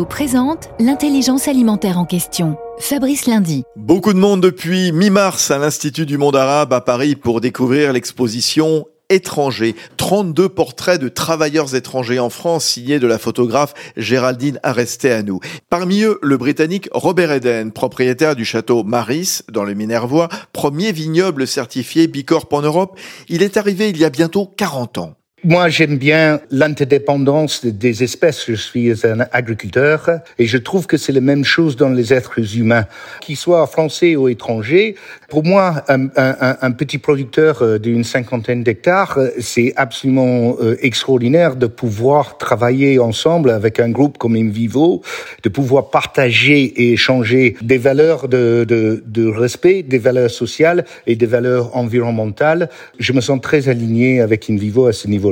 [0.00, 2.56] Présente l'intelligence alimentaire en question.
[2.78, 3.64] Fabrice Lundi.
[3.76, 8.86] Beaucoup de monde depuis mi-mars à l'Institut du monde arabe à Paris pour découvrir l'exposition
[9.10, 9.76] étrangers.
[9.98, 15.40] 32 portraits de travailleurs étrangers en France signés de la photographe Géraldine Aresteanu.
[15.68, 21.46] Parmi eux, le Britannique Robert Eden, propriétaire du château Maris dans le Minervois, premier vignoble
[21.46, 22.98] certifié Bicorp en Europe.
[23.28, 25.16] Il est arrivé il y a bientôt 40 ans.
[25.44, 28.44] Moi, j'aime bien l'interdépendance des espèces.
[28.46, 32.56] Je suis un agriculteur et je trouve que c'est la même chose dans les êtres
[32.56, 32.86] humains,
[33.20, 34.94] qu'ils soient français ou étrangers.
[35.28, 41.66] Pour moi, un, petit producteur euh, d'une cinquantaine d'hectares, euh, c'est absolument euh, extraordinaire de
[41.66, 45.02] pouvoir travailler ensemble avec un groupe comme Invivo,
[45.42, 51.16] de pouvoir partager et échanger des valeurs de, de, de respect, des valeurs sociales et
[51.16, 52.68] des valeurs environnementales.
[53.00, 55.31] Je me sens très aligné avec Invivo à ce niveau.